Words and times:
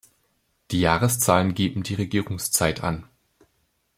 Die 0.71 0.79
Jahreszahlen 0.81 1.53
geben 1.53 1.83
die 1.83 1.93
Regierungszeit 1.93 2.83
an. 2.83 3.07